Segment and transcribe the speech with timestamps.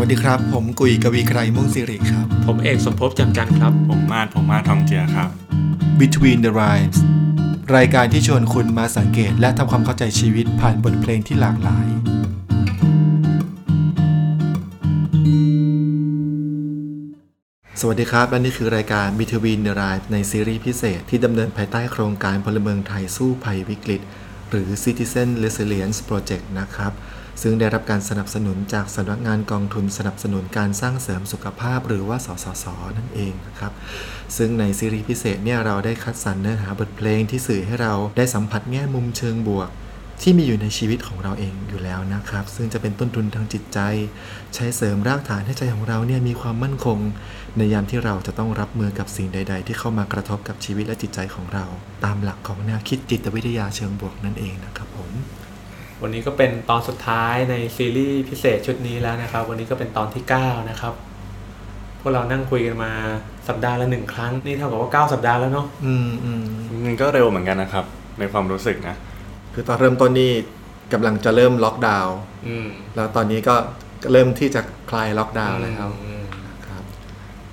[0.00, 5.28] วัสดีครับ ผมกุยกวีไกรมุ่งสิริครับ ผมเอกสมภพจำจันทร์ครับ ผมมาดผมมาดทองเจียครับ
[6.00, 6.98] Between the Rhymes
[7.76, 11.86] รายการที่ชวนคุณมาสังเกตและทำความเข้าใจชีวิตผ่านบทเพลงที่หลากหลาย
[17.80, 24.00] สวัสดีครับ และนี่คือรายการ Between the Rhymes ในซีรีส์พิเศษที่ดำเนินภายใต้โครงการพลเมืองไทยสู้ภัยวิกฤต
[24.50, 26.94] หรือ Citizen Resilience Project นะครับ
[27.42, 32.64] ซึ่งได้รับการสนับสนุนจากสำนักงานกองทุนสนับสนุนการสร้างเสริมสุขภาพ หรือว่าสสส
[32.98, 33.72] นั่นเองนะครับ
[34.36, 39.70] ซึ่งในซีรีส์พิเศษเนี่ยเราได้คัดสรรเนื้อหาบทเพลงที่สื่อให้เราได้สัมผัสแง่มุมเชิงบวก
[40.22, 43.78] ที่มีอยู่ในชีวิตของเราเองอยู่แล้วนะครับ ซึ่งจะเป็นต้นทุนทางจิตใจ
[44.54, 46.98] ใช้เสริมรากฐานให้ใจของเราเนี่ยมีความมั่นคง
[47.56, 51.64] ในยามที่เราจะต้องรับมือกับสิ่งใด ๆ ที่เข้ามากระทบกับชีวิตและจิตใจของเรา
[52.04, 55.10] ตามหลักของแนวคิดจิตวิทยาเชิงบวกนั่นเองนะครับผม
[56.02, 60.94] วันนี้ก็เป็นตอนสุดท้ายในซีรีส์พิเศษชุดนี้แล้วนะครับ วันนี้ก็เป็นตอนที่ 9 นะครับ
[62.00, 62.92] พวกเรานั่งคุยกันมา
[63.48, 66.44] สัปดาห์ละหนึ่งครั้ง นี่เท่ากับว่า 9 สัปดาห์แล้วเนาะอืมอืม
[66.86, 67.84] มันก็เร็วเหมือนกันนะครับ
[68.18, 68.96] ในความรู้สึกนะ
[69.54, 70.32] คือตอนเริ่มต้นนี่
[70.92, 72.16] กำลังจะเริ่มล็อกดาวน์
[72.48, 73.54] อืมแล้วตอนนี้ก็
[74.12, 74.60] เริ่มที่จะ
[74.90, 76.24] คลายล็อกดาวน์แล้วอืม
[76.66, 76.82] ครับ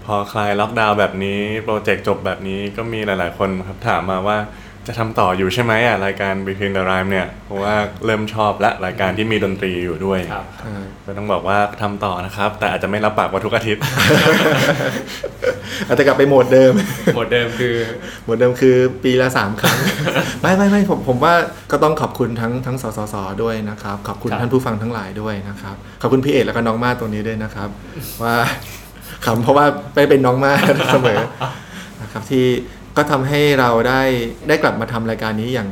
[0.05, 4.37] พอคลายล็อกดาวน์แบบนี้โปรเจกต์จบแบบนี้ก็มีหลาย ๆ คนครับถามมาว่า
[4.87, 7.73] จะทำต่ออยู่ใช่ไหมอะรายการ Between the Rhyme เนี่ยเพราะว่า
[8.05, 13.81] เริ่มชอบและรายการที่มีดนตรีอยู่ด้วยครับใช่ก็ต้องบอกว่าทำต่อนะครับ แต่อาจจะไม่รับปากว่าทุกอาทิตย์
[15.87, 16.73] อาจจะกลับไปโหมดเดิม
[17.15, 17.73] หมดเดิมคือ
[18.23, 19.77] โหมดเดิมคือปีละสามครั้ง
[20.41, 21.33] ไม่ไม่ไม่ผมผมว่า
[21.71, 27.69] ก็ต้องขอบคุณทั้งทั้งสสสด้วยนะครับ ขอบคุณครับท่านผู้ฟังทั้งหลายด้วยนะครับขอบคุณพี่เอกแล้วก็น้องมาตรงนี้ด้วยนะครับ
[28.23, 28.35] ว่า
[29.25, 30.53] ขำเพราะว่าไปเป็นน้องมา
[30.93, 31.19] เสมอ
[32.01, 32.45] นะครับที่
[32.97, 34.01] ก็ทำให้เราได้
[34.47, 35.69] ได้กลับมาทำรายการนี้อย่าง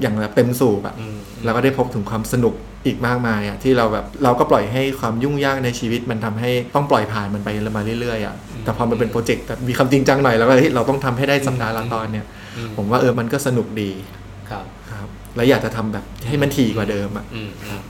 [0.00, 2.54] อย่างแบบเต็มสูบอะอืมแล้วก็ได้พบถึงความสนุก
[2.86, 13.90] อีกมากมายอะที่เราแบบเราก็ปล่อยให้ความยุ่งยากในชีวิตมันทำให้ต้องปล่อยผ่านมันไปมาเรื่อยๆอะแต่พอมันเป็นโปรเจกต์แบบมีความจริงจังหน่อยแล้วก็เฮ้ยเราต้องทำให้ได้สัปดาห์ละตอนเนี่ยอืมผมว่าเออมันก็สนุกดี
[14.50, 17.80] ครับครับ และอยากจะทำแบบให้มันถี่กว่าเดิมอะอืมอืม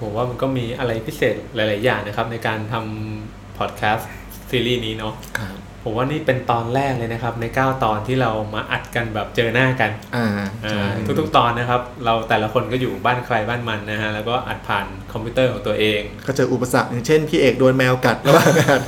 [0.00, 4.08] ผมว่ามันก็มีอะไรพิเศษหลาย ๆ อย่างนะครับ ในการทำพอดแคสต์
[4.50, 5.56] ซีรีส์นี้เนาะครับ
[5.90, 18.80] ผมว่านี่เป็นตอนแรกเลยนะครับ ใน 9 ตอนที่เรามาอัดกันแบบเจอหน้ากันอ่าอ่าใช่ทุกๆตอนนะครับ เราแต่ละคนก็อยู่บ้านใครบ้านมันนะฮะแล้วก็อัดผ่านคอมพิวเตอร์ของตัวเอง ก็เจออุปสรรคอย่างเช่นพี่เอกโดนแมวกัดระหว่างงาน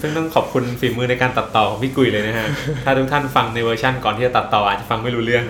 [0.00, 2.46] ซึ่งต้องขอบคุณฝีมือในการตัดต่อของพี่กุยเลยนะฮะ
[2.84, 5.44] ถ้าทุกท่านฟังในเวอร์ชั่นก่อนที่จะตัดต่ออาจจะฟังไม่รู้เรื่อง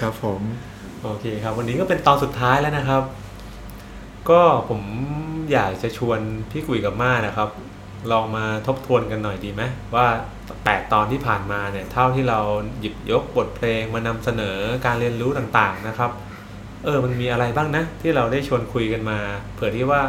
[0.00, 0.40] ครับผม
[1.02, 3.02] โอเคครับ วันนี้ก็เป็นตอนสุดท้ายแล้วนะครับ
[4.30, 4.82] ก็ผม
[5.52, 6.18] อยากจะชวน
[6.50, 7.48] พี่กุยกับม่านะครับ
[8.12, 9.62] ลองมาทบทวนกันหน่อยดีไหม
[9.94, 10.06] ว่า
[10.64, 12.40] แปดตอนที่ผ่านมาเนี่ยเท่าที่เรา
[12.80, 16.10] หยิบยกบทเพลงมานำเสนอการเรียนรู้ต่างๆนะครับ
[16.84, 19.18] เออมันมีอะไรบ้างนะ ที่เราได้ชวนคุยกันมา
[19.54, 20.02] เผื่อที่ว่า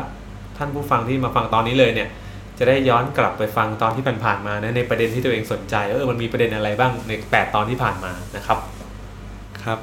[0.57, 2.09] ท่านผู้ฟังที่มาฟังตอนนี้เลยเนี่ย
[2.57, 8.59] จะได้ย้อนกลับไปฟังตอนที่ผ่านๆมานะในประเด็นที่ตัวเองสนใจเออมันมีประเด็นอะไรบ้างในแปดตอนที่ผ่านมานะครับ
[9.63, 9.79] ครับ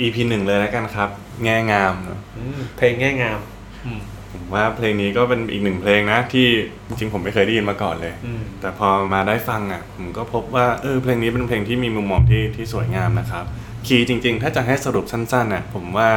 [0.00, 1.10] EP หนึ่งเลยแล้วกันครับ
[1.44, 3.38] แง่งามเนอะอืมเพลงแง่งาม
[3.84, 4.00] อืม
[4.34, 6.48] ผมว่าเพลงนี้ก็เป็นอีกหนึ่งเพลงนะ ที่
[6.86, 13.44] จริงๆผมไม่เคยได้ยินมาก่อนเลยอืมแต่พอมาได้ฟังอะผมก็พบว่าเออเพลงนี้เป็นเพลงที่มีมุมมองที่ที่สวยงามนะครับ
[13.86, 16.10] คีย์จริง ๆ ถ้าจะให้สรุปสั้นๆน่ะผมว่า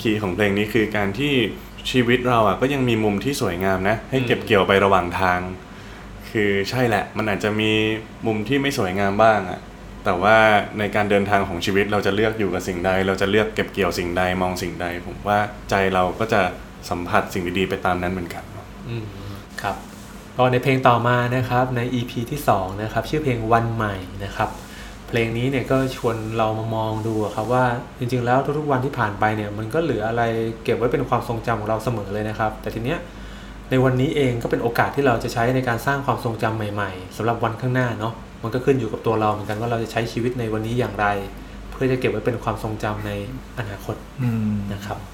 [0.00, 1.34] คีย์ของเพลงนี้คือการที่
[1.90, 5.40] ชีวิตเราอะก็ยังมีมุมที่สวยงามนะ ให้เก็บเกี่ยวไประหว่างทาง
[6.30, 7.72] คือใช่แหละ มันอาจจะมี
[8.26, 9.60] มุมที่ไม่สวยงามบ้างอะ
[10.04, 10.36] แต่ว่า
[10.78, 15.38] ในการเดินทางของชีวิตเราจะเลือกอยู่กับสิ่งใด เราจะเลือกเก็บเกี่ยวสิ่งใดมองสิ่งใด ผมว่า
[15.70, 16.40] ใจเราก็จะ
[16.90, 18.44] สัมผัสสิ่งดีๆไปตามนั้นเหมือนกัน
[18.88, 19.04] อืม
[19.62, 19.76] ครับ
[20.36, 24.50] ก็ในเพลงต่อมานะครับใน EP ที่2นะครับชื่อเพลงวันใหม่นะครับ
[25.08, 27.64] เพลงนี้เนี่ยก็ชวนเรามามองดูอะครับว่า
[27.98, 30.22] จริงๆแล้วทุกๆวันที่ผ่านไปเนี่ยมันก็เหลืออะไร
[30.64, 32.98] เก็บไว้เป็นความทรงจำของเราเสมอเลยนะครับ แต่ทีเนี้ย
[33.70, 41.06] ในวันนี้เองก็เป็นโอกาสที่เราจะใช้ในการสร้างความทรงจำใหม่ ๆสำหรับวันข้างหน้าเนาะมันก็ขึ้นอยู่กับตัวเราเหมือนกันว่าเราจะใช้ชีวิตในวันนี้อย่างไร
[41.70, 43.12] เพื่อจะเก็บไว้เป็นความทรงจำใน
[43.58, 45.13] อนาคตอืมนะครับค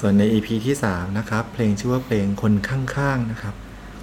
[0.00, 3.54] ส่วนใน EP ที่ 3 นะครับ เพลงชื่อว่าเพลงคนข้างๆนะครับ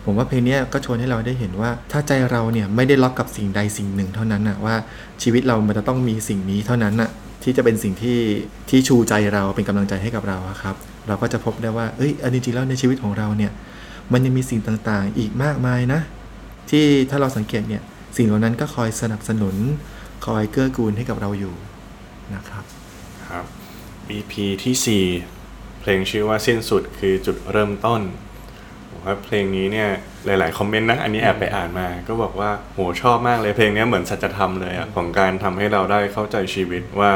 [0.06, 4.76] ผมว่าเพลงนี้ก็ชวนให้เราได้เห็นว่า ถ้าใจเราเนี่ยไม่ได้ล็อกกับสิ่งใดสิ่งหนึ่งเท่านั้นนะว่า
[5.24, 7.10] ชีวิตเรามันจะต้องมีสิ่งนี้เท่านั้นน่ะ
[7.44, 8.20] ที่จะเป็นสิ่งที่
[8.70, 10.76] ที่ชูใจเราเป็นกำลังใจให้กับเราครับ
[11.08, 13.52] เราก็จะพบได้ว่าเอ้ยอันจริงแล้วในชีวิตของเราเนี่ย
[14.12, 16.02] มันยังมีสิ่งต่างๆ อีกมากมายนะ
[16.70, 17.82] ที่ถ้าเราสังเกตเนี่ย
[18.18, 19.56] สิ่งเหล่านั้นก็คอยสนับสนุน
[20.26, 21.56] คอยเกื้อกูลให้กับเราอยู่
[22.36, 22.64] นะครับ
[23.30, 23.46] ครับ
[24.18, 25.33] EP ที่ 4
[25.84, 28.02] เพลงชื่อว่าสิ้นสุดคือจุดเริ่มต้น
[28.90, 29.90] ผมว่าเพลงนี้เนี่ย
[30.26, 37.12] หลาย ๆ คอมเมนต์นะ อันนี้แอบไปอ่านมา ก็บอกว่าโหชอบมากเลยเพลงเนี้ยเหมือนสัจธรรมเลยอะของการทำให้เราได้เข้าใจชีวิตว่า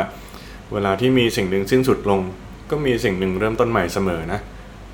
[0.73, 2.21] เวลาที่มีสิ่งหนึ่งสิ้นสุดลง
[2.71, 4.39] ก็มีสิ่งหนึ่งเริ่มต้นใหม่เสมอนะ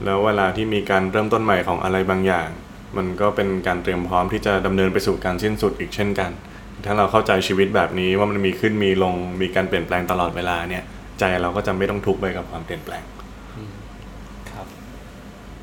[0.03, 2.49] แล้วเวลาที่มีการเริ่มต้นใหม่ของอะไรบางอย่าง
[2.97, 6.31] มันก็เป็นการเตรียมพร้อมที่จะดำเนินไปสู่การสิ้นสุดอีกเช่นกัน
[6.85, 10.83] ถ้าเราเข้าใจชีวิตแบบนี้ว่ามันมีขึ้นมีลงมีการเปลี่ยนแปลงตลอดเวลาเนี่ย
[11.19, 13.22] ใจเราก็จะไม่ต้องทุกข์ไปกับความเปลี่ยนแปลงครับ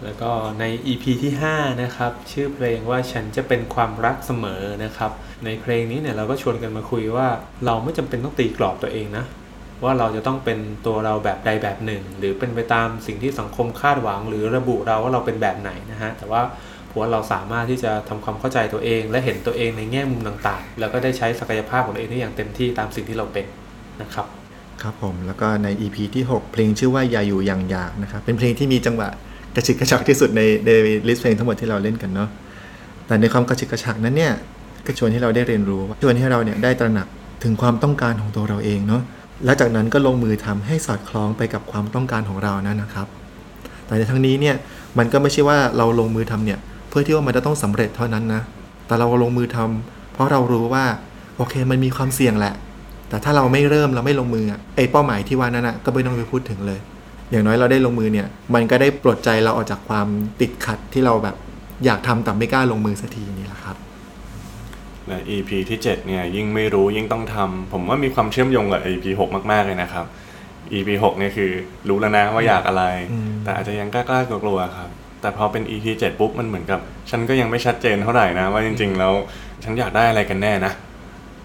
[0.04, 0.30] แล้วก็
[0.60, 5.10] ใน EP ที่ 5 นะครับ ชื่อเพลงว่าฉันจะเป็นความรักเสมอนะครับ
[5.44, 7.28] ในเพลงนี้เนี่ยเราก็ชวนกันมาคุยว่า
[7.66, 9.24] เราไม่จำเป็นต้องตีกรอบตัวเองนะ
[9.84, 16.42] ว่าเราจะต้องเป็นตัวเราแบบใดแบบหนึ่ง หรือเป็นไปตามสิ่งที่สังคมคาดหวัง หรือระบุเราว่าเราเป็นแบบไหนนะฮะแต่ว่า
[16.90, 23.46] ผมว่าเราสามารถที่จะทำความเข้าใจตัวเอง และเห็นตัวเองในแง่มุมต่างๆ แล้วก็ได้ใช้ศักยภาพของตัวเองได้อย่างเต็มที่ตามสิ่งที่เราเป็น
[24.02, 24.26] นะครับ
[24.82, 29.08] ครับผมแล้วก็ใน EP ที่ 6 เพลงชื่อว่าอย่าอยู่อย่างอยากนะครับเป็นเพลงที่มีจังหวะ
[29.56, 30.70] กระชิกกระชักที่สุดในใน
[31.08, 32.28] ลิสต์เพลงทั้งหมดที่เราเล่นกันเนาะ
[33.06, 34.32] แต่ในความกระชิกกระชักนั้นเนี่ย
[34.86, 37.06] ก็ชวนให้เราได้เรียนรู้ว่าชวนให้เราเนี่ยได้ตระหนัก
[37.44, 39.02] ถึงความต้องการของตัวเราเองเนาะ
[39.44, 43.06] แล้วจากนั้นก็ลงมือทำให้สอดคล้องไปกับความต้องการของเรานั่นนะครับ
[43.86, 44.56] แต่ในทั้งนี้เนี่ย
[44.98, 46.58] มันก็ไม่ใช่ว่าเราลงมือทำเนี่ย
[46.88, 48.42] เพื่อที่ว่ามันจะต้องสำเร็จเท่านั้นนะ
[48.86, 50.84] แต่เราลงมือทำเพราะเรารู้ว่า
[51.36, 52.54] โอเคมันมีความเสี่ยงแหละ
[53.08, 56.78] แต่ถ้าเราไม่เริ่มเราไม่ลงมืออะไอ้เป้าหมายที่ว่านั้นอะก็ไม่ต้องไปพูดถึงเลย
[57.30, 60.08] อย่างน้อยเราได้ลงมือเนี่ย มันก็ได้ปลดใจเราออกจากความ
[60.40, 61.36] ติดขัดที่เราแบบ
[61.84, 63.76] อยากทำแต่ไม่กล้าลงมือสักทีนี่แหละครับ
[65.08, 70.04] และ EP ที่ 7 เนี่ยยิ่งไม่รู้ยิ่งต้องทำผมว่ามีความเชื่อมโยงกับ EP 6 มาก ๆ เลยนะครับ
[70.72, 71.50] EP 6เนี่ยคือ
[71.88, 74.90] รู้แล้วนะว่าอยากอะไรอืมแต่อาจจะยังกล้าๆกลัวๆครับ
[75.20, 76.80] แต่พอเป็น EP 7ปุ๊บมันเหมือนกับ
[77.10, 79.12] ฉันก็ยังไม่ชัดเจนเท่าไหร่นะ ว่าจริง ๆ แล้ว
[79.64, 80.72] ฉันอยากได้อะไรกันแน่นะ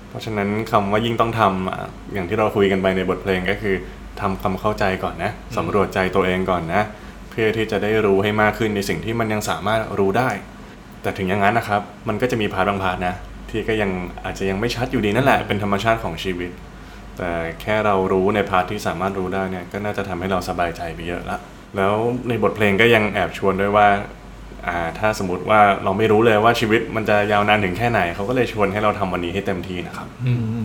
[0.10, 1.80] เพราะฉะนั้นคำว่ายิ่งต้องทำอะ
[2.14, 3.76] อย่างที่เราคุยกันไปในบทเพลงก็คือ
[4.21, 6.83] ทำความเข้าใจก่อนนะสำรวจใจตัวเองก่อนนะ
[7.29, 10.29] เพื่อที่จะได้รู้ให้มากขึ้นในสิ่งที่มันยังสามารถรู้ได้
[11.01, 13.15] แต่ถึงอย่างนั้นนะครับ มันก็จะมี part บาง part นะ
[13.50, 13.91] ที่ก็ยัง
[14.23, 16.51] อาจจะยังไม่ชัดอยู่ดีนั่นแหละเป็นธรรมชาติของชีวิต
[17.17, 17.31] แต่
[17.62, 21.38] แค่เรารู้ใน part ที่สามารถรู้ได้เนี่ยก็น่าจะทำให้เราสบายใจไปเยอะละ
[21.77, 21.94] แล้ว
[22.27, 23.88] ในบทเพลงก็ยังแอบชวนด้วยว่า
[24.67, 30.64] อ่าถ้าสมมติว่าเราไม่รู้เลยว่าชีวิตมันจะยาวนานถึงแค่ไหน เขาก็เลยชวนให้เราทำวันนี้ให้เต็มที่นะครับอืมอืมอืมอืมครับคร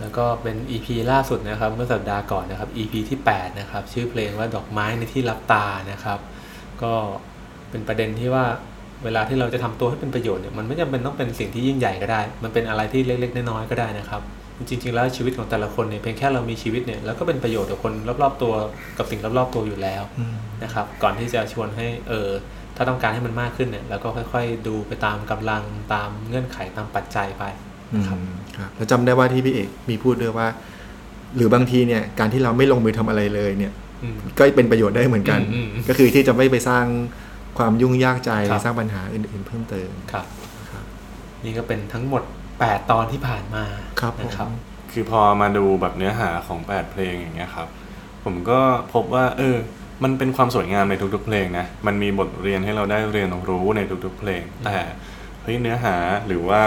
[0.00, 6.18] แล้วก็เป็น EP ล่าสุดนะครับเมื่อสัปดาห์ก่อนนะครับ EP ที่8นะครับชื่อเพลงว่าดอกไม้ในที่รับตานะครับ
[6.82, 6.92] ก็
[7.70, 8.44] เป็นประเด็นที่ว่า
[9.04, 14.22] เวลาที่เราจะทำตัวให้เป็นประโยชน์เนี่ยมันไม่จำเป็นต้องเป็นสิ่งที่ยิ่งใหญ่ก็ได้ มันเป็นอะไรที่เล็กๆน้อยๆก็ได้นะครับ
[14.68, 18.54] จริงๆแล้วชีวิตของแต่ละคนเนี่ยเพียงแค่เรามีชีวิตเนี่ยแล้วก็เป็นประโยชน์กับคนรอบๆตัว
[18.98, 20.34] กับสิ่งรอบๆตัวอยู่แล้วอืม
[20.64, 22.30] นะครับก่อนที่จะชวนให้เออ
[22.76, 25.62] ถ้าต้องการให้มันมากขึ้นเนี่ยแล้วก็ค่อย ๆ ดูไปตามกำลัง
[25.92, 27.44] ตามเงื่อนไขตามปัจจัยไป
[27.92, 28.45] อืมนะครับครับ
[28.76, 30.48] แล้วจำได้ว่าที่พี่เอกมีพูดด้วยว่า
[31.36, 33.72] หรือบางทีเนี่ยการที่เราไม่ลงมือทำอะไรเลยเนี่ย
[34.02, 36.84] อืมก็เป็นประโยชน์ได้เหมือนกันอืมอืมก็คือที่จะไม่ไปสร้าง
[37.58, 40.26] ความยุ่งยากใจครับสร้างปัญหาอื่นๆเพิ่มเติมครับ
[40.70, 40.84] ครับ
[41.44, 42.22] นี่ก็เป็นทั้งหมด
[42.56, 43.64] 8 ตอนที่ผ่านมา
[44.00, 44.48] ครับผมนะครับ
[44.92, 47.68] คือพอมาดูแบบเนื้อหาของ 8 เพลงอย่างเงี้ยครับ
[48.24, 48.60] ผมก็
[48.92, 49.56] พบว่า เออ
[50.04, 54.78] มันเป็นความสวยงามในทุกๆ เพลงนะ มันมีบทเรียนให้เราได้เรียนรู้ในทุกๆ เพลง แต่
[55.42, 56.60] เฮ้ยเนื้อหาหรือว่า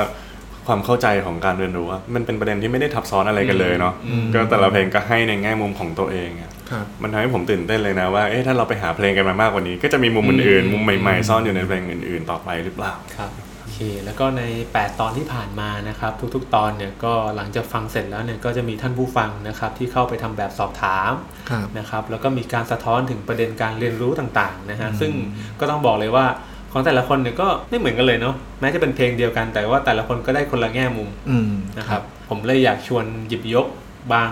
[0.70, 13.32] ความเข้าใจของการเรียนรู้อะมันเป็นประเด็นที่ไม่ได้ทับซ้อนอะไรกันเลยเนาะอืมก็แต่ละเพลงก็ให้ในแง่มุมของตัวเองอะครับมันทำให้ผมตื่นเต้นเลยนะว่าเอ๊ะถ้าเราไปหาเพลงกันมามากกว่านี้ ก็จะมีมุมอื่นๆมุมใหม่ ๆ ซ่อนอยู่ในเพลงอื่น ๆ ต่อไปหรือเปล่าครับ
[13.62, 14.44] โอเคแล้วก็ใน
[14.74, 21.12] 8 ตอนที่ผ่านมานะครับ ทุกๆ ตอนเนี่ยก็หลังจากฟังเสร็จแล้วเนี่ยก็จะมีท่านผู้ฟังนะครับที่เข้าไปทำแบบสอบถาม
[21.50, 25.12] ครับนะครับแล้วก็มีการสะท้อนถึงประเด็นการเรียนรู้ต่างๆนะฮะซึ่ง
[25.60, 26.26] ก็ต้องบอกเลยว่า
[26.72, 33.68] ของแต่ละคนเนี่ยก็ไม่เหมือนกันเลยเนาะแม้จะเป็นเพลงเดียวกัน แต่ว่าแต่ละคนก็ได้คนละแง่มุมอืมนะครับผมเลยอยากชวนหยิบยก
[34.14, 34.30] บาง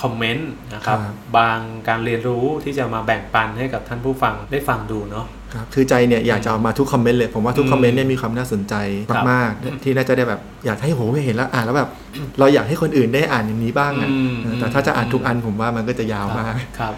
[0.00, 8.74] คอมเมนต์นะครับครับบางการเรียนรู้ที่จะมาแบ่งปันให้กับท่านผู้ฟังได้ฟังดูเนาะครับคือใจเนี่ยอยากจะเอามาทุกคอมเมนต์เลยผมว่าทุกอืมคอมเมนต์เนี่ยมีความน่าสนใจ
[9.08, 11.90] ครับมากๆที่น่าจะได้แบบอยากให้โหเห็นแล้วอ่านแล้วแบบ
[12.38, 16.94] เราอยากให้คนอื่นได้อ่านอย่างนี้บ้างอะอืมเออแต่ถ้าจะอ่านทุกอันผมว่ามันก็จะยาวมากครับ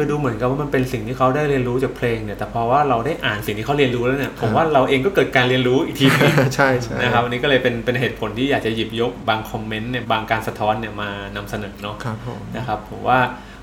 [0.00, 13.18] คือดูเหมือนกับว่ามันเป็นสิ่งที่เขาได้เรียนรู้จากเพลงเนี่ยแต่พอว่าเราได้อ่านสิ่งที่เขาเรียนรู้แล้วเนี่ยผมว่าเราเองก็เกิดการเรียนรู้อีกทีหนึงใช่ใช่นะครับอันนี้ก็เลยเป็นเป็นเหตุผลที่อยากจะหยิบยกบางคอมเมนต์เนี่ยบางการสะท้อนเนี่ยมานำเสนอเนาะครับผมนะครับผมว่า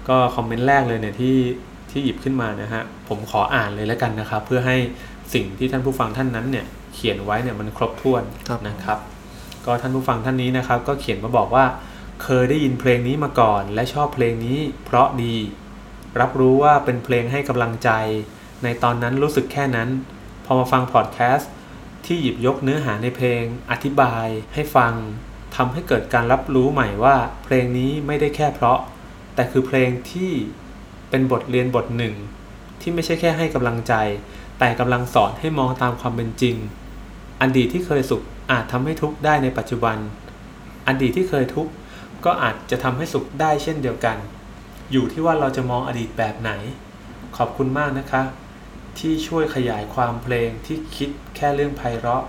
[0.09, 1.37] ก็คอมเมนต์แรกเลยเนี่ยที่
[1.91, 4.77] ที่หยิบขึ้นมานะฮะผมขออ่านเลยแล้วกันนะครับ เพื่อให้
[5.33, 6.65] สิ่งที่ท่านผู้ฟังท่านนั้นเนี่ย
[6.95, 8.99] เขียนไว้เนี่ยมันครบถ้วนครับนะครับ
[9.65, 11.65] ก็ท่านผู้ฟังท่านนี้นะครับ ก็เขียนมาบอกว่า
[12.23, 15.35] เคยได้ยินเพลงนี้มาก่อน และชอบเพลงนี้ เพราะดี
[16.19, 17.89] รับรู้ว่าเป็นเพลงให้กำลังใจ
[18.63, 19.89] ในตอนนั้นรู้สึกแค่นั้น
[20.45, 21.51] พอมาฟังพอดแคสต์
[22.05, 24.93] ที่หยิบยกเนื้อหาในเพลง อธิบาย ให้ฟัง
[25.55, 28.79] ทำให้เกิดการรับรู้ใหม่ว่า เพลงนี้ไม่ได้แค่เพราะ
[29.35, 30.31] แต่คือเพลงที่
[31.09, 32.15] เป็นบทเรียนบทหนึ่ง
[32.81, 33.93] ที่ไม่ใช่แค่ให้กำลังใจ
[34.59, 36.55] แต่กำลังสอนให้มองตามความเป็นจริง
[37.41, 39.97] อดีตที่เคยสุขอาจทำให้ทุกข์ได้ในปัจจุบัน
[40.87, 41.71] อดีตที่เคยทุกข์
[42.25, 44.17] ก็อาจจะทำให้สุขได้เช่นเดียวกัน
[44.91, 46.51] อยู่ที่ว่าเราจะมองอดีตแบบไหน
[47.37, 48.21] ขอบคุณมากนะคะ
[48.99, 52.23] ที่ช่วยขยายความเพลงที่คิดแค่เรื่องไพเราะ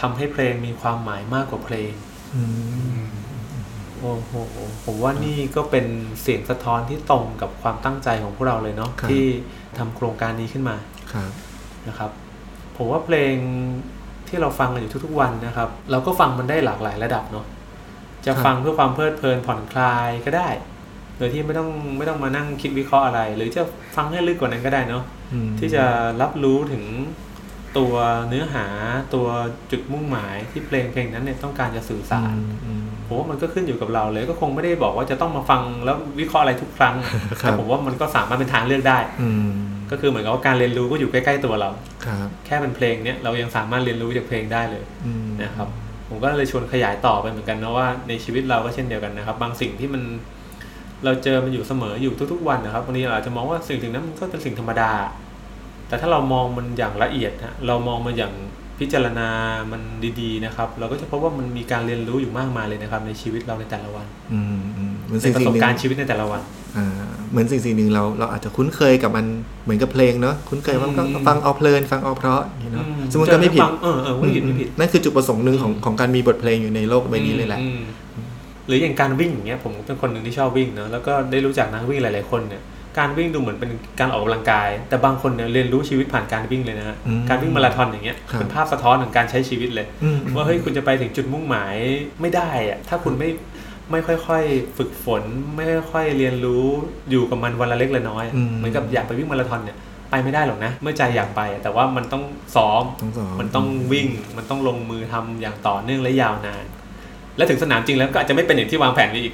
[0.00, 1.92] ทำให้เพลงมีความหมายมากกว่าเพลง
[2.34, 2.42] อื
[2.98, 3.02] ม
[3.98, 4.32] โอ้โห
[4.84, 5.86] ผมว่านี่ก็เป็น
[6.22, 9.24] เสียงสะท้อนที่ตรงกับความตั้งใจของพวกเราเลยเนาะครับที่
[9.78, 10.76] ทำโครงการนี้ขึ้นมา
[11.12, 11.30] ครับ
[11.88, 12.10] นะครับ
[12.76, 13.34] ผมว่าเพลง
[14.28, 17.46] ที่เราฟังกันอยู่ทุกๆวันนะครับ เราก็ฟังมันได้หลากหลายระดับเนาะ
[18.26, 20.48] จะครับฟังเพื่อความเพลิดเพลินผ่อนคลายก็ได้
[21.18, 23.62] โดยที่ไม่ต้องไม่ต้องมานั่งคิดวิเคราะห์อะไร หรือจะ
[23.96, 25.84] ฟังให้ลึกกว่านั้นก็ได้เนาะอืมที่จะ
[26.20, 26.84] รับรู้ถึง
[27.78, 27.94] ตัว
[28.28, 28.66] เนื้อหา
[29.14, 29.26] ตัว
[29.70, 36.94] จุดมุ่งหมายที่เพลงเพลงนั้นเนี่ยต้องการจะสื่อสารอืมอืมผมว่ามันก็ขึ้นอยู่กับเราเลยก็คงไม่ได้บอกว่าจะต้องมาฟังแล้ววิเคราะห์อะไรทุกครั้ง
[37.40, 39.50] ครับแต่ผมว่ามันก็สามารถเป็นทางเลือกได้อืม
[39.90, 41.70] ก็คือเหมือนกับว่าการเรียนรู้ก็อยู่ใกล้ๆตัวเรา
[42.06, 45.68] ครับแค่เป็นเพลงเนี้ยเรายังสามารถเรียนรู้จากเพลงได้เลยอืมนะครับ
[46.08, 50.02] ผมก็เลยชวนขยายต่อไปเหมือนกันนะว่าในชีวิตเราก็เช่นเดียวกันนะครับ บางสิ่งที่มัน
[51.04, 54.92] เราเจอมันอยู่เสมออยู่ทุกๆวันนะครับวันนี้เราอาจจะมองว่าสิ่งถึงนั้นมันก็เป็นสิ่งธรรมดา
[55.88, 58.32] แต่ถ้าเรามองมันอย่างละเอียดฮะเรามองมันอย่าง
[58.78, 59.28] พิจารณา
[59.72, 59.82] มัน
[60.20, 66.40] ดีๆนะครับ เราก็จะพบว่ามันมีการเรียนรู้อยู่มากมายเลยนะครับ ในชีวิตเราในแต่ละวันอืมอืมเหมือนในสิ่งประสิ่สงบหนึ่งการณ์ชีวิตในแต่ละวัน
[66.76, 66.86] อ่า
[67.30, 69.24] เหมือนสิ่งสิ่งหนึ่งเราเราอาจจะคุ้นเคยกับมัน
[69.64, 78.01] เหมือนกับเพลงเนอะคุ้นเคยว่ามันก็อืมฟังเอาเพลินฟังเอาเพราะอย่างนี้เนอะอืมซึ่งมันก็ไม่ผิดเจอฟังเออเออไม่ผิดไม่ผิดนั่นคือจุดประสงค์หนึ่งของของการมีบทเพลงอยู่ในโลกใบนี้เลยแหละอืมห
[78.72, 82.62] รืออย่างการวิ่งอย่างเงี้ยผมก็เป็นคนหนึ่งที่ชอบวิ่งเนอะแล้วก็ได้รู้จักนักวิ่งหลาย ๆ คนเนี่ย
[82.98, 91.74] การวิ่งดูเหมือนเป็นการออกกำลังกาย แต่บางคนเนี่ยเรียนรู้ชีวิตผ่านการวิ่งเลยนะฮะอืมการวิ่งมาราธอนอย่างเงี้ยครับเป็นภาพสะท้อนของการใช้ชีวิตเลยอืมว่าเฮ้ยคุณจะไปถึงจุดมุ่งหมาย
[92.20, 93.28] ไม่ได้อะถ้าคุณไม่
[93.90, 95.22] ไม่ค่อยๆ ฝึกฝน
[95.56, 96.66] ไม่ค่อยๆเรียนรู้
[97.10, 99.78] อยู่กับมันวันละเล็กละน้อยอืมเหมือนกับอยากไปวิ่งมาราธอนเนี่ย
[100.10, 102.22] ไปไม่ได้หรอกนะ เมื่อใจอยากไปอะแต่ว่ามันต้อง
[102.56, 106.64] ซ้อมต้องสอนมันต้องวิ่งมันต้องลงมือทำอย่างต่อเนื่องและยาวนาน
[107.36, 109.32] และถึงสนามจริงแล้วก็อาจจะไม่เป็นอย่างที่วางแผนไว้อีก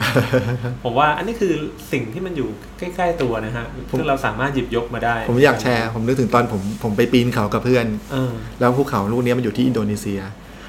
[0.85, 1.53] ผมว่าอันนี้คือ
[1.93, 10.21] สิ่งที่มันอยู่ใกล้ ๆ ตัวนะฮะซึ่งเราสามารถหยิบยกมาได้ ผมอยากแชร์ ผมนึกถึงตอนผมผมไปปีนเขากับเพื่อนเออแล้วภูเขาลูกเนี้ยมันอยู่ที่อินโดนีเซีย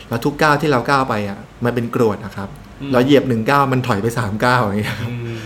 [0.10, 2.50] แล้วทุกก้าวที่เราก้าวไปอะ มันเป็นกรวดนะครับ
[2.82, 5.40] อืมเราเหยียบหนึ่งก้าวมันถอยไปสามก้าวอย่างเงี้ยอืม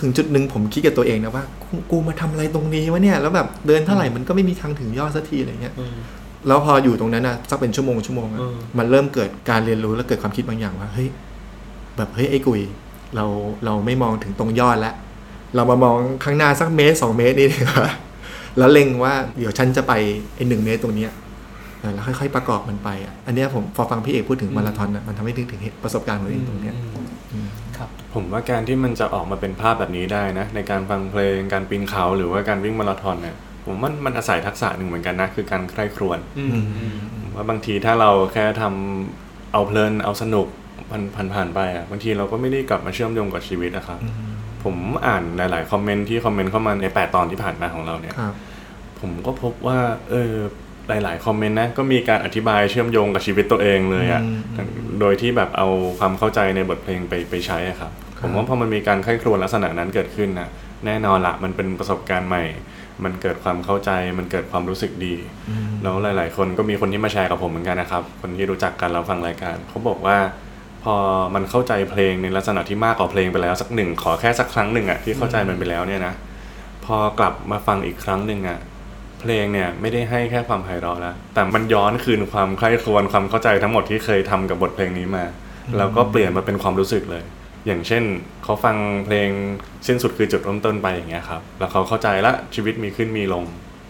[0.00, 5.96] ถึงจุดหนึ่งผมคิดกับตัวเองนะว่า กูกูมาทำอะไรตรงนี้วะเนี่ย แล้วแบบเดินเท่าไหร่มันก็ไม่มีทางถึงยอดสักทีอะไรเงี้ยอืม
[6.46, 11.08] แล้วพออยู่ตรงนั้นอะสักเป็นชั่วโมงชั่วโมงอะอืมมันเริ่มเกิดการเรียนรู้และเกิดความคิดบางอย่างว่าเฮ้ย
[11.96, 12.60] แบบเฮ้ยไอ้กุย
[13.16, 13.24] เรา
[13.64, 14.94] เราไม่มองถึงตรงยอดแล้ว
[15.54, 17.88] เรามามองข้างหน้าสักเมตรสองเมตรนี่ดีกว่า
[18.58, 19.92] แล้วเล็งว่าเดี๋ยวฉันจะไป
[20.36, 21.10] ไอ้หนึ่งเมตรตรงเนี้ย
[21.80, 26.74] เออแล้วค่อยๆประกอบมันไปอะอันเนี้ยผมพอฟังพี่เอกพูดถึงมาราธอนอะมันทำให้นึกถึงเหตุประสบการณ์ของตัวเองตรงเนี้ย
[27.32, 36.94] อืมครับผมว่าการที่มันจะออกมาเป็นภาพแบบนี้ได้นะ ในการฟังเพลงการปีนเขาหรือว่าการวิ่งมาราธอนเนี่ย ผมว่ามันอาศัยทักษะหนึ่งเหมือนกันนะ คือการใคร่ครวญอืมอืม
[37.34, 40.46] ว่าบางทีถ้าเราแค่ทำเอาเพลินเอาสนุก
[40.90, 43.98] ผ่านผ่านผ่านไปอะบางทีเราก็ไม่ได้กลับมาเชื่อมโยงกับชีวิตนะครับ
[44.64, 44.76] ผม
[45.06, 48.34] อ่านหลาย ๆ คอมเมนต์ที่คอมเมนต์เข้ามาใน 8 ตอนที่ผ่านมาของเราเนี่ยครับ
[49.00, 49.78] ผมก็พบว่า
[50.10, 50.32] เออ
[50.88, 54.68] หลาย ๆ คอมเมนต์นะก็มีการอธิบายเชื่อมโยงกับชีวิตตัวเองเลยอะอืม
[55.00, 60.48] โดยที่แบบเอาความเข้าใจในบทเพลงไปไปใช้อะครับครับผมว่าพอมันมีการไข้ครวญลักษณะนั้นเกิดขึ้นนะ
[60.86, 62.44] แน่นอนละมันเป็นประสบการณ์ใหม่
[63.04, 65.14] มันเกิดความเข้าใจมันเกิดความรู้สึกดี
[65.50, 70.16] อืมแล้วหลาย ๆ คนก็มีคนที่มาแชร์กับผมเหมือนกันนะครับ คนที่รู้จักกันแล้วฟังรายการเขาบอกว่า
[70.84, 70.96] พอ
[71.34, 76.14] มันเข้าใจเพลงในลักษณะที่มากกว่าเพลงไปแล้วสักหนึ่งขอแค่สักครั้งหนึ่งอะที่เข้าใจมันไปแล้วเนี่ยนะ
[76.84, 78.58] พอกลับมาฟังอีกครั้งหนึ่งอะ
[79.20, 85.24] เพลงเนี่ยไม่ได้ให้แค่ความไพเราะแล้วแต่มันย้อนคืนความใคร่ครวญความเข้าใจทั้งหมดที่เคยทำกับบทเพลงนี้มา
[85.76, 87.22] แล้วก็เปลี่ยนมาเป็นความรู้สึกเลย
[87.66, 88.02] อย่างเช่น
[88.44, 88.76] เขาฟัง
[89.06, 89.28] เพลง
[89.86, 93.44] สิ้นสุดคือจุดเริ่มต้นไปอย่างเงี้ยครับแล้วเขาเข้าใจละชีวิตมีขึ้นมีลง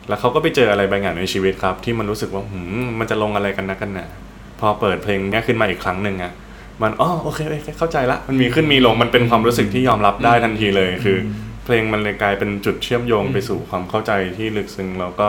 [0.09, 4.07] แล้วเขาก็ไปเจออะไรบางอย่างในชีวิตครับ ที่มันรู้สึกว่าหืมมันจะลงอะไรกันนะกันหนา
[4.61, 6.33] พอเปิดเพลงเนี้ยขึ้นมาอีกครั้งหนึ่งอะ
[6.83, 11.19] มันอ๋อโอเคโอเคเข้าใจละมันมีขึ้นมีลงมันเป็นความรู้สึกที่ยอมรับได้ทันทีเลยคือ
[11.65, 15.29] เพลงมันเลยกลายเป็นจุดเชื่อมโยงไปสู่ความเข้าใจที่ลึกซึ้งแล้วก็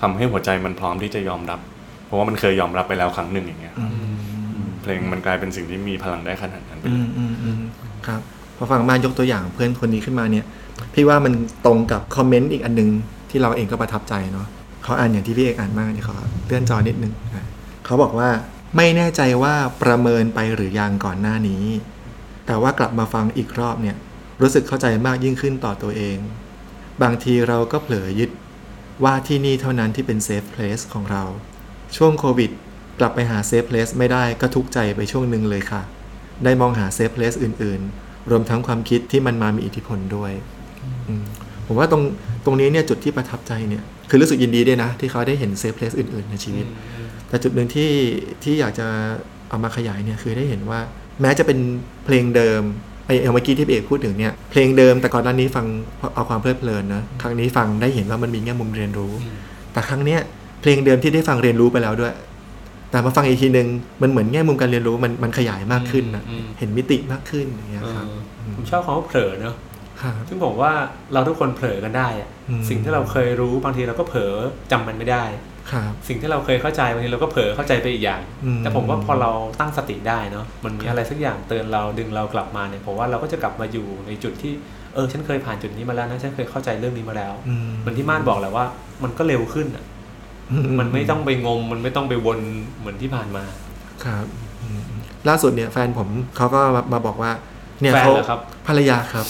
[0.00, 1.60] ทำให้หัวใจมันพร้อมที่จะยอมรับ
[2.06, 4.13] เพราะว่ามันเคยยอมรับไปแล้วครั้งหนึ่งอย่างเงี้ยอืม
[4.84, 7.60] เพลงมันกลายเป็นสิ่งที่มีพลังได้ขนาดนั้นไปอืเลยมอืมอืม
[8.06, 8.20] ครับ
[8.56, 10.44] พอฟังมายกตัวอย่างเพื่อนคนนี้ขึ้นมาเนี่ย
[10.94, 11.34] พี่ว่ามัน
[11.66, 12.88] ตรงกับคอมเมนต์อีกอันหนึง
[13.30, 14.46] ที่เราเองก็ประทับใจเนาะ
[14.84, 16.14] เขาอ่านอย่างที่พี่เอกอ่านมากเนี่ยเขา
[16.46, 17.12] เลื่อนจอนิดนึง
[17.84, 18.30] เขาบอกว่า
[18.76, 21.64] ไม่แน่ใจว่าประเมินไปหรือยังก่อนหน้านี้
[22.46, 23.96] แต่ว่ากลับมาฟังอีกรอบเนี่ย
[24.40, 26.16] รู้สึกเข้าใจมากยิ่งขึ้นต่อตัวเอง
[27.02, 28.30] บางทีเราก็เผลอยึด
[29.04, 31.22] ว่าที่นี่เท่านั้นที่เป็น safe place ของเรา
[31.96, 32.50] ช่วงโควิด
[33.00, 35.82] กลับไปหา safe place ไม่ได้ก็ทุกข์ใจไปช่วงหนึ่งเลยค่ะ
[36.44, 40.32] ได้มองหา safe place อื่น ๆ รวมทั้งความคิดที่มันมามีอิทธิพลด้วย
[41.08, 41.24] อืม
[41.66, 42.02] ผมว่าตรง
[42.44, 46.66] ตรงนี้เนี่ยจุดที่ประทับใจเนี่ย คือรู้สึกยินดีด้วยนะ ที่เขาได้เห็นเซฟเพลสอื่น ๆ ในชีวิต
[47.28, 47.90] แต่จุดหนึ่งที่
[48.42, 48.86] ที่อยากจะ
[49.48, 50.80] เอามาขยายเนี่ยคือได้เห็นว่า
[51.20, 51.58] แม้จะเป็น
[52.04, 52.62] เพลงเดิม
[53.06, 55.66] ไอ้เมื่อกี้ที่พี่เอกพูดถึงเนี่ยเพลงเดิมแต่ก่อนหน้านี้ฟัง
[56.14, 59.36] เอาความเพลิดเพลินนะครั้งนี้ฟังได้เห็นว่ามันมีแง่มุมเรียนรู้อืม
[59.72, 60.20] แต่ครั้งเนี้ย
[60.60, 62.12] เพลงเดิมที่ได้ฟังเรียนรู้ไปแล้วด้วย
[62.94, 63.68] แต่มาฟังอีกทีหนึ่ง
[64.02, 69.54] มันเหมือนแง่มุมการเรียนรู้มันมันขยายมากขึ้นนะอืมอืมเห็นมิติมากขึ้นอย่างเงี้ยเอครับอผมชอบคำว่าเผลอเนอะ
[70.00, 70.72] ครับซึ่งผมว่า
[71.12, 74.34] เราทุกคนเผลอกันได้อะอืมสิ่งที่เราเคยรู้บางทีเราก็เผลอ
[74.72, 75.24] จำมันไม่ได้
[75.72, 84.52] ครับสิ่งที่เราเคยเข้าใจบางทีเราก็เผลอเข้าใจไปอีกอย่างอืมแต่ผมว่าพอเราตั้งสติได้เนาะมันมีอะไรสักอย่างเตือนเราดึงเรากลับมาเนี่ยผมว่าเราก็จะกลับมาอยู่ในจุดที่
[84.94, 88.64] เออฉันเคยผ่านจุดนี้มาแล้วนะฉันเคยเข้าใจเรื่องนี้มาแล้วอืมเหมือนที่ม่านบอกแหละว่า
[89.02, 89.84] มันก็เร็วขึ้นอะ
[90.80, 92.38] มันไม่ต้องไปงม มันไม่ต้องไปวน
[92.78, 93.44] เหมือนที่ผ่านมา
[94.04, 94.26] ครับ
[94.62, 94.80] อืม
[95.28, 97.32] ล่าสุดเนี่ยแฟนผมเขาก็มามาบอกว่า
[97.80, 99.26] เนี่ยแฟนเขาเหรอครับภรรยาครับ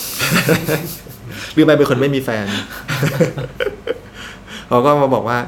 [1.55, 2.47] หรือไปเป็นคนไม่มีแฟน
[4.69, 5.39] เขาก็มาบอกว่า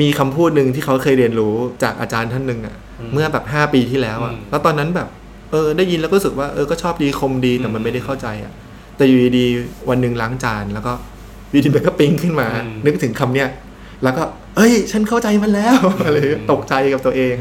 [0.00, 5.08] มีคำพูดหนึ่งที่เขาเคยเรียนรู้จากอาจารย์ท่านหนึ่งอะอืมเมื่อแบบห้าปีที่แล้วอะอืมแล้วตอนนั้นแบบ
[5.50, 8.52] เออ ได้ยินแล้วก็รู้สึกว่าเออก็ชอบดีคมดีแต่มันอืมไม่ได้เข้าใจอะ
[8.96, 10.92] แต่อยู่ดีๆวันหนึ่งล้างจานแล้วก็
[11.50, 13.48] อยูดีมันก็ปิ๊งขึ้นมาอืมนึกถึงคำเนี้ย
[14.02, 14.22] แล้วก็
[14.56, 17.34] เอ้ย ฉันเข้าใจมันแล้วอะไรอย่างเงี้ยตกใจกับตัวเอง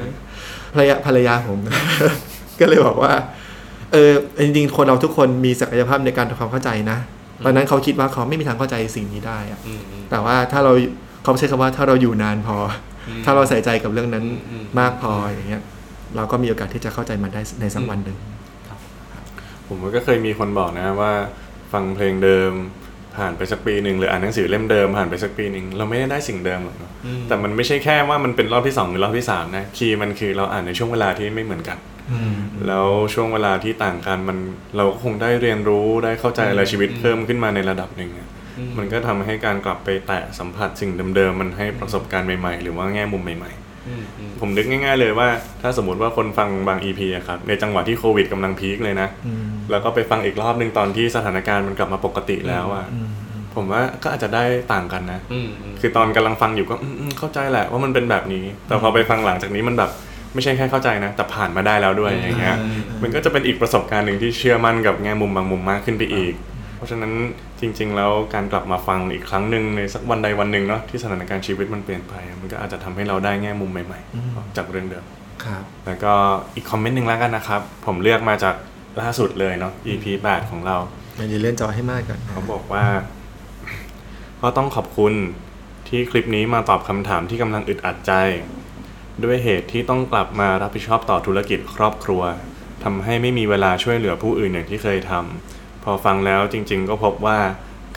[0.74, 1.60] ภรรยาภรรยาผม
[2.60, 3.14] ก็เลยบอกว่า
[3.94, 4.12] เออ
[4.44, 6.98] จริงๆคนเราทุกคนมีศักยภาพในการทำความเข้าใจนะ
[7.46, 10.74] ตอนนั้นเขาคิดว่าเขาไม่มีทางเข้าใจสิ่งนี้ได้อะอืมอืมแต่ว่าถ้าเรา
[11.24, 12.58] เขาใช้คำว่าถ้าเราอยู่นานพอ
[13.08, 15.64] อมถ้าเราใส่ใจกับเรื่องนั้นอืมอืมมากพออย่างเงี้ย
[16.16, 18.18] เราก็มีโอกาสที่จะเข้าใจมันได้ในสักวันหนึ่ง
[19.68, 21.12] ผมก็เคยมีคนบอกนะว่า
[21.72, 22.52] ฟังเพลงเดิม
[23.18, 31.78] ผ่านไปสักปีหนึ่งหรืออ่านหนังสือเล่มเดิมผ่านไปสักปีหนึ่งเราไม่ได้ได้สิ่งเดิมหรอกเนอะอืมแต่มันไม่ใช่แค่ว่ามันเป็นรอบที่สองหรือรอบที่สามนะคีย์มันคือเราอ่านในช่วงเวลาที่ไม่เหมือนกัน
[32.68, 34.38] แล้วช่วงเวลาที่ต่างกันมัน
[34.78, 43.69] เราก็คงได้เรียนรู้ได้เข้าใจอะไรชีวิตเพิ่มขึ้นมาในระดับหนึ่งอะอืมมันก็ทำให้การกลับไปแตะสัมผัสสิ่งเดิมๆมันให้ประสบการณ์ใหม่ๆ หรือว่าแง่มุมใหม่อืมอืมๆ
[44.40, 45.28] ผมนึกง่าย ๆ เลยว่า
[45.62, 53.10] ถ้าสมมติว่าคนฟังบาง EP อะครับในจังหวะที่โควิดกำลังพีคเลยนะอืมแล้วก็ไปฟังอีกรอบหนึ่งตอนที่สถานการณ์มันกลับมาปกติแล้วอะอืม
[53.56, 54.44] ผมว่าก็อาจจะได้
[54.74, 59.92] ต่างกันนะอืมอืมคือตอนกำลังฟังอยู่ก็อืมอืมเข้าใจแหละว่ามันเป็นแบบนี้ แต่พอไปฟังหลังจากนี้มันแบบ
[60.34, 62.58] ไม่ใช่แค่เข้าใจนะ แต่ผ่านมาได้แล้วด้วยอย่างเงี้ย
[63.02, 66.34] มันก็จะเป็นอีกประสบการณ์หนึ่งที่เชื่อมั่นกับแง่มุมบางมุมมากขึ้นไปอีก
[66.80, 67.14] เพราะฉะนั้น
[67.62, 75.06] จริง ๆ แล้วการกลับมาฟังอีกครั้งหนึ่งในสักวันใดวันหนึ่งเนาะที่สถานการณ์ชีวิตมันเปลี่ยนไป มันก็อาจจะทำให้เราได้แง่มุมใหม่ๆ จากเรื่องเดิม
[75.46, 76.14] ครับแล้วก็
[76.56, 78.56] อีกคอมเมนต์หนึ่งแล้วกันนะครับ ผมเลือกมาจาก
[79.02, 80.78] ล่าสุดเลยเนาะ EP 8ของเรา
[81.20, 82.86] มันจะเลื่อนจอให้มากก่อนเขาบอกว่า
[84.42, 85.14] ก็ต้องขอบคุณ
[85.88, 88.14] ที่คลิปนี้มาตอบคำถามที่กำลังอึดอัดใจ
[89.24, 92.22] ด้วยเหตุที่ต้องกลับมารับผิดชอบต่อธุรกิจครอบครัว
[92.84, 97.38] ทำให้ไม่มีเวลาช่วยเหลือผู้อื่นอย่างที่เคยทำ พอฟังแล้วจริงๆ ก็พบว่า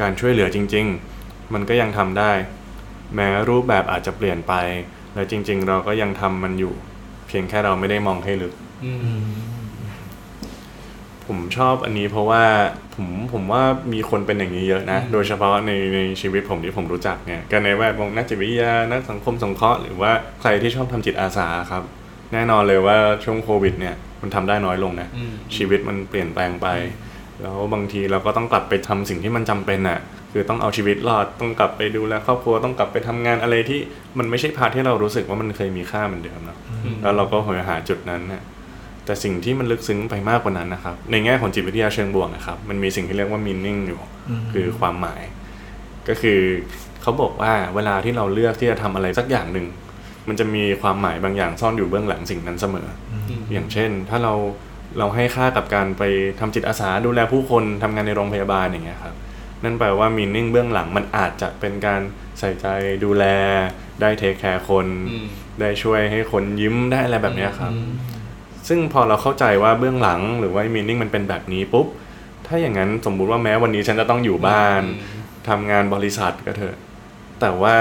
[0.01, 0.87] การช่วยเหลือจริง
[1.18, 2.33] ๆ มันก็ยังทำได้
[3.14, 4.55] แม้รูปแบบอาจจะเปลี่ยนไป
[5.14, 6.75] และจริง ๆ เราก็ยังทำมันอยู่
[7.29, 9.23] เพียงแค่เราไม่ได้มองให้ลึกอืม
[11.27, 12.42] ผมชอบอันนี้เพราะว่า
[12.95, 21.83] ผมผมว่ามีคนเป็นอย่างนี้เยอะนะ โดยเฉพาะในในชีวิตผมที่ผมรู้จักเนี่ยกันในแวดวงนักจิตวิทยานักสังคมสงเคราะห์หรือว่าใครที่ชอบทำจิตอาสาครับ
[22.33, 26.66] แน่นอนเลยว่าช่วงโควิดเนี่ยมันทำได้น้อยลงนะอืมชีวิตมันเปลี่ยนแปลงไป
[27.40, 29.99] แล้วบางทีเราก็ต้องกลับไปทำสิ่งที่มันจำเป็นอะ
[30.33, 33.81] คือต้องเอาชีวิตรอดต้องกลับไปดูแลครอบครัวต้องกลับไปทำงานอะไรที่
[34.18, 38.42] มันไม่ใช่พาร์ทที่เรารู้สึกว่ามันเคยมีค่าเหมือนเดิมเนาะอืมแล้วเราก็หอยหาจุดนั้นน่ะ
[39.05, 44.01] แต่สิ่งที่มันลึกซึ้งไปมากกว่านั้นนะครับ ในแง่ของจิตวิทยาเชิงบวกนะครับ มันมีสิ่งที่เรียกว่า meaning อยู่
[44.53, 45.23] คือความหมาย
[46.09, 46.40] ก็คือ
[47.03, 49.66] เขาบอกว่าเวลาที่เราเลือกที่จะทำอะไรสักอย่างหนึ่ง
[50.29, 52.88] มันจะมีความหมายบางอย่างซ่อนอยู่เบื้องหลังสิ่งนั้นเสมอ
[53.53, 54.35] อย่างเช่น ถ้าเรา
[54.98, 56.02] เราให้ค่ากับการไป
[56.40, 59.14] ทำจิตอาสาดูแลผู้คนทำงานในโรงพยาบาลอย่างเงี้ยครับ
[59.64, 62.00] นั่นแปลว่ามีนิ่งเบื้องหลังมันอาจจะเป็นการ
[62.38, 62.66] ใส่ใจ
[63.05, 63.24] ดูแล
[64.00, 65.26] ได้เทคแคร์คนอืม
[65.61, 67.90] ได้ช่วยให้คนยิ้มได้อะไรแบบเนี้ยครับอืม
[68.68, 71.87] ซึ่งพอเราเข้าใจว่าเบื้องหลังหรือว่ามีนิ่งมันเป็นแบบนี้ปุ๊บ
[72.46, 76.76] ถ้าอย่างนั้นสมมุติว่าแม้วันนี้ฉันจะต้องอยู่บ้านอืมทำงานบริษัทก็เถอะ
[77.40, 77.76] แต่ว่า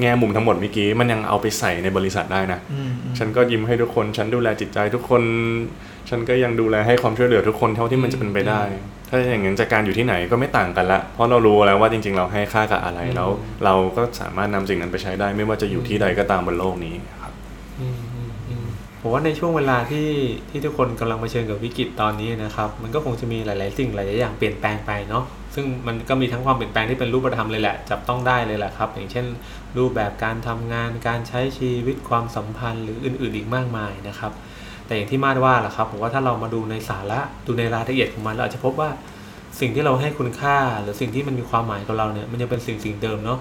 [0.00, 2.60] แง่มุมทั้งหมดเมื่อกี้มันยังเอาไปใส่ในบริษัทได้นะ
[3.18, 5.22] ฉันก็ยิ้มให้ทุกคน ฉันดูแลจิตใจทุกคน
[6.08, 8.62] ฉันก็ยังดูแลให้ความช่วยเหลือทุกคนเท่าที่มันจะเป็นไปได้
[9.08, 13.30] ถ้าอย่างนั้นจากการอยู่ที่ไหนก็ไม่ต่างกันละ เพราะเรารู้แล้วว่าจริง ๆ เราให้ค่ากับอะไรแล้ว
[13.64, 17.32] เราก็สามารถนำสิ่งนั้นไปใช้ได้ ไม่ว่าจะอยู่ที่ใดก็ตามบนโลกนี้ครับ
[17.80, 18.66] อืมอืมอืม
[19.00, 20.08] ผมว่าในช่วงเวลาที่
[20.50, 29.26] ที่ทุกคนกำลังเผชิญกับวิกฤตตอนนี้นะครับ มันก็คงจะมีหลาย ๆ สิ่งหลาย ๆ อย่างเปลี่ยนแปลงไปเนาะซึ่งมันก็มีทั้งความเปลี่ยนแปลงที่เป็นรูปธรรมเลยแหละ จับต้องได้เลยแหละครับ อย่างเช่น
[29.78, 34.32] รูปแบบการทำงานการใช้ชีวิตความสัมพันธ์หรืออื่น ๆ อีกมากมายนะครับ
[34.90, 38.88] แต่อย่างที่มาดว่าแหละครับผมว่าถ้าเรามาดูในสาระดูในรายละเอียดของมันเราอาจจะพบว่า
[39.60, 43.38] สิ่งที่เราให้คุณค่าหรือสิ่งที่มันมีความหมายกับเราเนี่ยมันยังเป็นสิ่งสิ่งเดิมเนาะ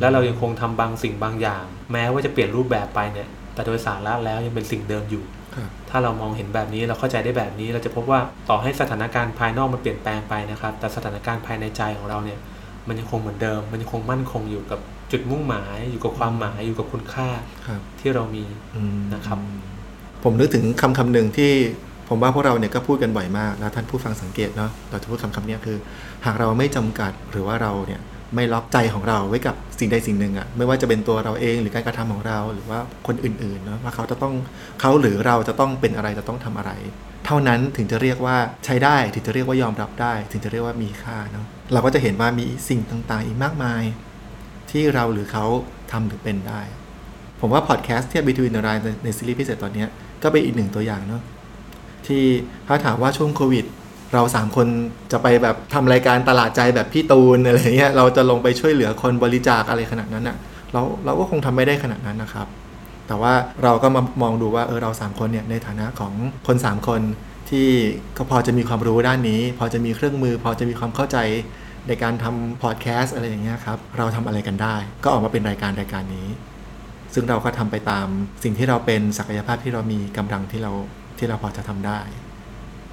[0.00, 12.38] แล้วเรายังคงทำบางสิ่งบางอย่าง แม้ว่าจะเปลี่ยนรูปแบบไปเนี่ย แต่โดยสาระแล้วยังเป็นสิ่งเดิมอยู่ครับถ้าเรามองเห็นแบบนี้เราเข้าใจได้แบบนี้ เราจะพบว่าต่อให้สถานการณ์ภายนอกมันเปลี่ยนแปลงไปนะครับ แต่สถานการณ์ภายในใจของเราเนี่ย
[12.88, 14.80] มันยังคงเหมือนเดิม มันยังคงมั่นคงอยู่กับ
[15.12, 17.28] จุดมุ่งหมาย อยู่กับความหมายอยู่กับคุณค่า
[17.66, 18.44] ครับที่เรามี
[18.76, 19.38] อืมนะครับ
[20.24, 21.52] ผมนึกถึงคำคำหนึ่งที่
[22.08, 25.78] ผมว่าพวกเราเนี่ยก็พูดกันบ่อยมากแล้วท่านผู้ฟังสังเกตเนาะเราจะพูดคำคำนี้คือ
[26.26, 28.00] หากเราไม่จำกัดหรือว่าเราเนี่ย
[28.34, 34.34] ไม่ล็อกใจของเราไว้กับสิ่งใดสิ่งหนึ่งอะไม่ว่าจะเป็นตัวเราเองหรือการกระทำของเราหรือว่าคนอื่นๆเนาะว่าเขาจะต้อง
[34.80, 36.72] เขาหรือเราจะต้องเป็นอะไรจะต้องทำอะไร
[37.26, 43.82] เท่านั้นถึงจะเรียกว่าใช้ได้ถึงจะเรียกว่ายอมรับได้ ถึงจะเรียกว่ามีค่าเนาะเราก็จะเห็นว่ามีสิ่งต่างๆ อีกมากมาย
[44.70, 45.46] ที่เราหรือเขา
[45.92, 46.62] ทำหรือเป็นได้
[47.40, 49.88] ผมว่าพอดแคสต์ที่ Between the Line ในในซีรีส์พิเศษตอนเนี้ย
[50.22, 51.22] ก็เป็นอีกหนึ่งตัวอย่างเนาะ
[52.06, 52.24] ที่
[52.66, 53.64] ถ้าถามว่าช่วงโควิด
[54.14, 54.66] เราสามคน
[55.12, 60.36] จะไปแบบทำรายการตลาดใจแบบพี่ตูนอะไรเงี้ยเราจะลงไปช่วยเหลือคนบริจาคอะไรขนาดนั้นอะ่ะ
[60.72, 62.46] เราเราก็คงทำไม่ได้ขนาดนั้นนะครับ
[63.06, 66.12] แต่ว่าเราก็มามองดูว่าเออเราสามคนเนี่ยในฐานะของ
[66.46, 67.00] คนสามคน
[67.50, 67.68] ที่
[68.16, 71.18] ก็พอจะมีความรู้ด้านนี้ พอจะมีเครื่องมือ พอจะมีความเข้าใจ
[71.88, 76.28] ในการทำพอดแคสต์อะไรอย่างเงี้ยครับ เราทำอะไรกันได้ ก็ออกมาเป็นรายการรายการนี้
[77.14, 78.06] ซึ่งเราก็ทำไปตาม
[78.44, 80.72] สิ่งที่เราเป็นศักยภาพที่เรามีกำลังที่เรา
[81.18, 82.00] ที่เราพอจะทำได้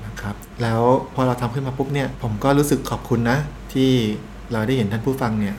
[0.06, 0.82] นะครับ แล้ว
[1.16, 3.38] พอเราทำขึ้นมาปุ๊บเนี่ย ผมก็รู้สึกขอบคุณนะ
[3.74, 3.92] ที่
[4.54, 5.56] เราได้เห็นท่านผู้ฟังเนี่ย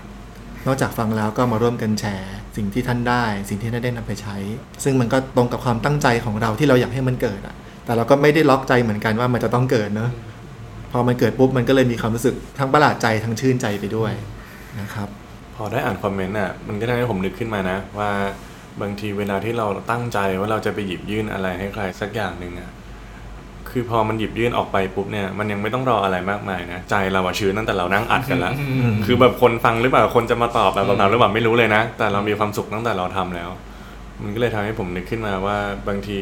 [0.67, 4.37] นอกจากฟังแล้วก็มาร่วมกันแชร์ สิ่งที่ท่านได้ สิ่งที่ท่านได้นำไปใช้
[4.85, 10.11] ซึ่งมันก็ตรงกับความตั้งใจของเราที่เราอยากให้มันเกิดอะแต่เราก็ไม่ได้ล็อกใจเหมือนกันว่ามันจะต้องเกิดเนอะ
[10.93, 14.13] พอมันเกิดปุ๊บมันก็เลยมีความรู้สึกทั้งประหลาดใจทั้งชื่นใจไปด้วย
[14.81, 15.09] นะครับ
[15.59, 18.11] พอได้อ่านคอมเมนต์อะมันก็ทำให้ผมนึกขึ้นมานะ ว่า
[18.83, 22.71] บางทีเวลาที่เราตั้งใจว่าเราจะไปหยิบยื่นอะไรให้ใครสักอย่างหนึ่งอะ
[23.71, 28.55] คือพอมันหยิบยื่นออกไปปุ๊บเนี่ยมันยังไม่ต้องรออะไรมากมายนะใจเราอะชื้นตั้งแต่เรานั่งอัดกันแล้ว
[29.05, 33.51] คือแบบคนฟังหรือเปล่าคนจะมาตอบแบบเราหรือเปล่าไม่รู้เลยนะ แต่เรามีความสุขตั้งแต่เราทำแล้ว
[34.23, 35.57] มันก็เลยทำให้ผมนึกขึ้นมาว่า
[35.89, 36.19] บางที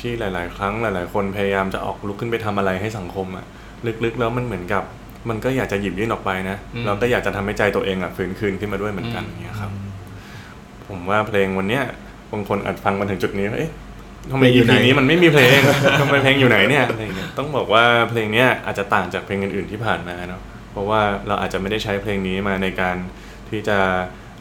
[0.00, 3.46] ที่หลาย ๆ ครั้งหลาย ๆ คนพยายามจะออกลุกขึ้นไปทำอะไรให้สังคมอะ
[4.04, 4.82] ลึก ๆ แล้วมันเหมือนกับ
[5.30, 9.70] มันก็อยากจะหยิบยื่นออกไปนะอืมเราก็อยากจะทำให้ใจตัวเองอะฟื้นคืนขึ้นมาด้วยเหมือนกันอย่างเงี้ยครับ
[10.88, 11.82] ผมว่าเพลงวันเนี้ย
[12.32, 13.70] บางคนอาจฟังมาถึงจุดนี้เอ๊ะ
[14.30, 15.58] ทำไมเพลงอยู่ EP ไหนนี้มันไม่มีเพลง
[16.00, 22.96] ทำไมเพลงอยู่ไหนเนี่ยอะไรอย่างเงี้ยต้องบอกว่าเพลงเนี้ยอาจจะต่างจากเพลงอื่นๆที่ผ่านมาเนาะเพราะว่าเราอาจจะไม่ได้ใช้เพลงนี้มาในการ
[23.50, 23.78] ที่จะ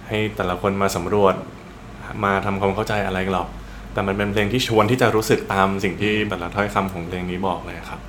[0.08, 1.36] ให้แต่ละคนมาสำรวจ
[2.26, 3.48] มาทำความเข้าใจอะไรหรอก
[3.94, 8.00] แต่มันเป็นเพลงที่ชวนที่จะรู้สึกตามสิ่งที่แต่ละถ้อยคำของเพลงนี้บอกเลยครับ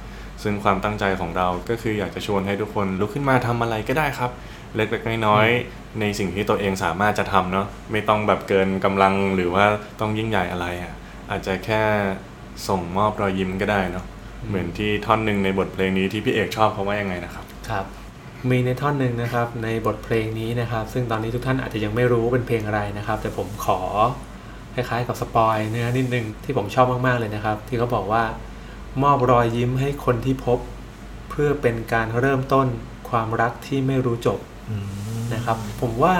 [0.43, 4.31] ซึ่งความตั้งใจของเราก็คืออยากจะชวนให้ทุกคนลุกขึ้นมาทำอะไรก็ได้ครับ
[4.77, 9.65] เล็กๆน้อยๆในสิ่งที่ตัวเองสามารถจะทำเนาะไม่ต้องแบบเกินกำลังหรือว่า
[10.01, 10.93] ต้องยิ่งใหญ่อะไรอะ
[11.31, 11.83] อาจจะแค่
[12.69, 14.05] ส่งมอบรอยยิ้มก็ได้เนาะ
[14.49, 17.85] เหมือนที่ท่อนหนึ่งในบทเพลงนี้ที่พี่เอกชอบเขาว่ายังไงนะครับครับ
[18.51, 23.81] มีในท่อนหนึ่งนะครับในบทเพลงนี้นะครับ ซึ่งตอนนี้ทุกท่านอาจจะยังไม่รู้ว่าเป็นเพลงอะไรนะครับ แต่ผมขอ
[24.75, 28.23] คล้ายๆกับสปอยเนื้อนิดนึงที่ผมชอบมากๆเลยนะครับ ที่เขาบอกว่า
[29.03, 30.59] มอบรอยยิ้มให้คนที่พบ
[31.31, 32.67] เพื่อเป็นการเริ่มต้น
[33.09, 34.39] ความรักที่ไม่รู้จบ
[34.71, 34.85] อืม
[35.35, 36.15] นะครับ ผมว่า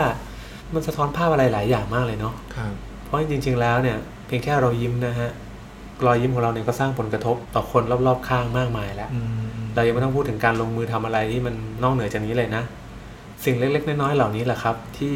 [0.75, 2.73] มันสะท้อนภาพอะไรหลายอย่างมากเลยเนาะครับ
[3.05, 5.31] เพราะจริง ๆ แล้วเนี่ย เพียงแค่เรายิ้มนะฮะ
[6.07, 12.63] รอยยิ้มของเราเนี่ยก็สร้างผลกระทบต่อคนรอบๆข้างมากมายแล้วอืมเรายังไม่ต้องพูดถึงการลงมือทำอะไรที่มันนอกเหนือจากนี้เลยนะ
[13.45, 15.15] สิ่งเล็กๆ น้อยๆเหล่านี้แหละครับ ที่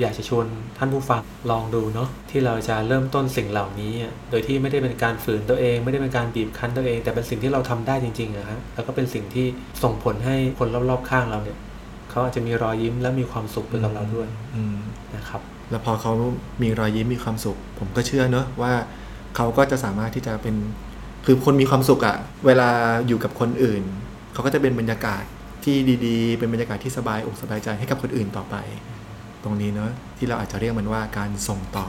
[0.00, 0.46] อยากจะชวน
[0.78, 9.46] ท่านผู้ฟังลองดูเนาะที่เราจะเริ่มต้นสิ่งเหล่านี้อะโดยที่ไม่ได้เป็นการฝืนตัวเอง ไม่ได้เป็นการบีบคั้นตัวเอง แต่เป็นสิ่งที่เราทำได้จริงๆอะฮะแล้วก็เป็นสิ่งที่
[9.82, 11.58] ส่งผลให้คนรอบๆข้างเราเนี่ย
[12.10, 14.78] เขาอาจจะมีรอยยิ้มและมีความสุขไปกับเราด้วยอืม
[15.16, 16.12] นะครับ แล้วพอเขา
[16.62, 18.72] มีรอยยิ้มมีความสุข ผมก็เชื่อเนอะว่า
[19.36, 20.54] เขาก็จะสามารถที่จะเป็น
[21.26, 22.70] คือคนมีความสุขอะเวลา
[23.06, 23.82] อยู่กับคนอื่น
[24.32, 25.22] เขาก็จะเป็นบรรยากาศ
[25.64, 25.76] ที่
[26.06, 28.56] ดีๆ เป็นบรรยากาศที่สบายอกสบายใจให้กับคนอื่นต่อไป
[29.44, 31.86] ตรงนี้เนอะที่เราอาจจะเรียกมันว่าการส่งต่อ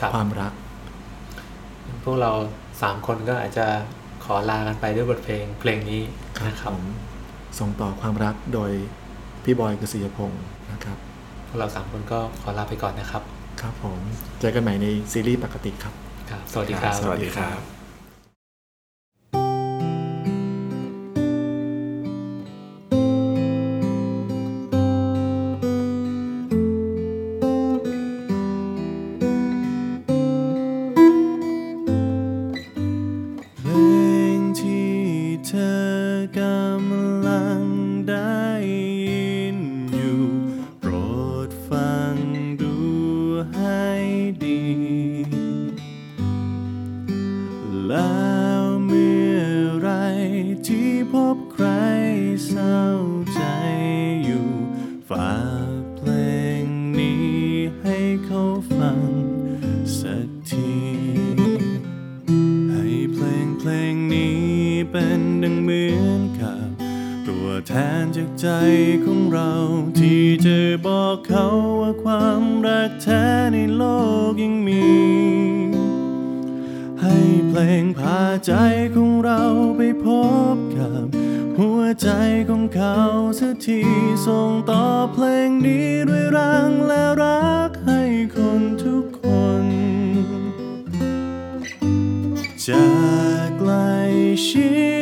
[0.00, 0.52] ครับความรัก
[2.04, 2.30] พวกเรา
[2.82, 3.66] สามคนก็อาจจะ
[4.24, 6.02] ขอลากันไปด้วยบทเพลงเพลงนี้
[6.46, 6.86] นะครับผม
[7.58, 8.70] ส่งต่อความรักโดย
[9.44, 10.98] พี่บอยกฤษยพงศ์นะครับ
[11.46, 13.22] พวกเราสามคนก็ขอลาไปก่อนนะครับ
[13.60, 13.98] ครับผม
[14.40, 15.94] เจอกันใหม่ในซีรีส์ปกติครับ
[16.30, 17.81] ครับ สวัสดีครับ สวัสดีครับ
[67.72, 68.48] ทนจากใจ
[69.04, 69.52] ของเรา
[69.98, 71.46] ที่จะบอกเขา
[71.80, 73.84] ว่าความรักแท้ในโล
[74.30, 74.90] กยังมี
[77.02, 77.16] ให้
[77.48, 78.52] เพลงพาใจ
[78.94, 79.42] ของเรา
[79.76, 80.06] ไปพ
[80.54, 81.04] บกับ
[81.58, 82.10] หัวใจ
[82.48, 82.98] ของเขา
[83.40, 83.82] สักที
[84.26, 88.02] ส่งต่อเพลงนี้ด้วยรังและรักให้
[88.36, 89.22] คนทุกค
[89.62, 89.64] น
[92.66, 92.84] จะ
[93.58, 93.72] ไกล
[94.46, 94.70] ชิ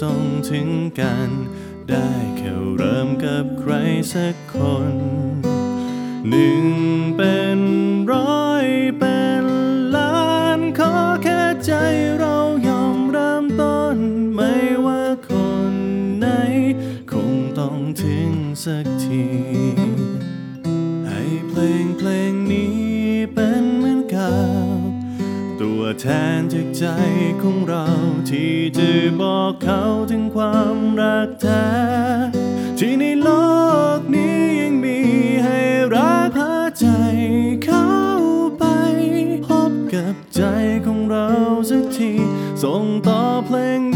[0.00, 0.68] ส่งถึง
[1.00, 1.30] กัน
[1.90, 3.72] ได้แค่เริ่มกับใคร
[4.12, 4.56] สักค
[4.92, 4.94] น
[6.28, 6.64] หนึ่ง
[7.16, 7.60] เป็น
[8.12, 8.66] ร้อย
[8.98, 9.44] เป็น
[9.96, 11.72] ล้าน ขอแค่ใจ
[12.18, 12.36] เรา
[12.68, 13.96] ยอมเริ่มต้น
[14.34, 14.54] ไม่
[14.86, 15.32] ว่าค
[15.72, 15.74] น
[16.18, 16.26] ไหน
[17.12, 18.30] คงต้องถึง
[18.64, 19.24] สักที
[21.06, 22.78] ให้เพลงเพลงนี้
[23.34, 24.34] เป็นเหมือนกั
[24.76, 24.78] บ
[25.60, 26.06] ตัวแท
[26.38, 26.84] นจากใจ
[27.42, 27.86] ของเรา
[28.30, 31.68] ที่จะบอก เขาถึงความรักแท้
[32.78, 33.28] ที่ในโล
[33.98, 34.98] กนี้ยังมี
[35.44, 35.58] ให้
[35.94, 36.86] รักพาใจ
[37.64, 37.90] เข้า
[38.58, 38.64] ไป
[39.46, 40.42] พบกับใจ
[40.86, 41.28] ของเรา
[41.70, 42.12] สักที
[42.62, 43.87] ส่งต่อเพลง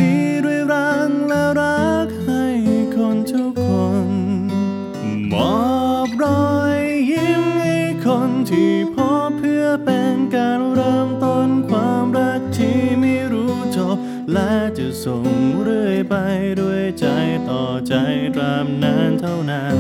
[14.79, 15.27] จะส่ง
[15.63, 16.17] เรื่อยไป
[16.61, 17.07] ด้วยใจ
[17.49, 17.95] ต่อใจ
[18.35, 19.77] ตรามนานเท่านาน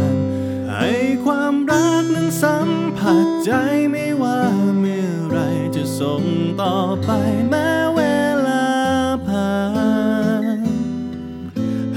[0.72, 0.90] ให้
[1.24, 3.52] ความรักนั้นสัมผัสใจ
[3.90, 4.40] ไม่ว่า
[4.78, 5.38] เมื่อไร
[5.76, 6.22] จะส่ง
[6.62, 7.10] ต่อไป
[7.48, 8.00] แม้เว
[8.46, 8.66] ลา
[9.26, 9.54] ผ่า
[10.42, 10.60] น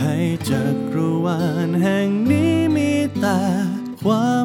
[0.02, 0.16] ให้
[0.50, 3.40] จักรวาลแห่งนี้มีแต่
[4.04, 4.32] ควา